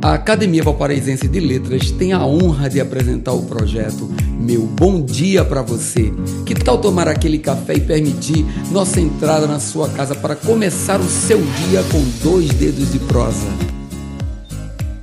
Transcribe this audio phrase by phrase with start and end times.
[0.00, 4.08] A Academia Valparaísense de Letras tem a honra de apresentar o projeto
[4.40, 6.12] Meu Bom Dia para Você.
[6.46, 11.08] Que tal tomar aquele café e permitir nossa entrada na sua casa para começar o
[11.08, 13.48] seu dia com dois dedos de prosa?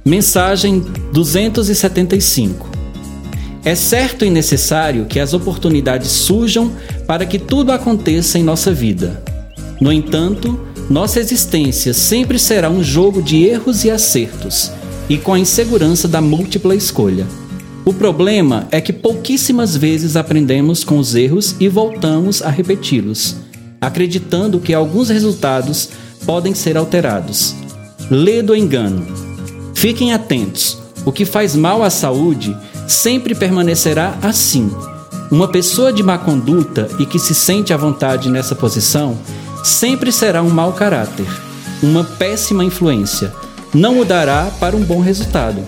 [0.05, 0.79] Mensagem
[1.11, 2.69] 275
[3.65, 6.71] É certo e necessário que as oportunidades surjam
[7.05, 9.21] para que tudo aconteça em nossa vida.
[9.81, 10.57] No entanto,
[10.89, 14.71] nossa existência sempre será um jogo de erros e acertos
[15.09, 17.25] e com a insegurança da múltipla escolha.
[17.83, 23.35] O problema é que pouquíssimas vezes aprendemos com os erros e voltamos a repeti-los,
[23.79, 25.89] acreditando que alguns resultados
[26.25, 27.55] podem ser alterados.
[28.09, 29.05] Lê do engano.
[29.75, 34.71] Fiquem atentos: o que faz mal à saúde sempre permanecerá assim.
[35.31, 39.17] Uma pessoa de má conduta e que se sente à vontade nessa posição
[39.63, 41.25] sempre será um mau caráter,
[41.81, 43.33] uma péssima influência
[43.75, 45.61] não mudará para um bom resultado.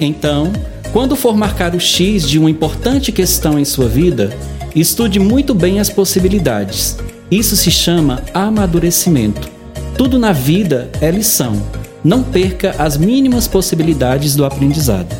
[0.00, 0.50] Então,
[0.92, 4.34] quando for marcar o X de uma importante questão em sua vida,
[4.74, 6.96] estude muito bem as possibilidades.
[7.30, 9.48] Isso se chama amadurecimento.
[9.96, 11.62] Tudo na vida é lição.
[12.02, 15.14] Não perca as mínimas possibilidades do aprendizado.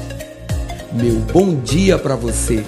[0.95, 2.65] Meu bom dia para você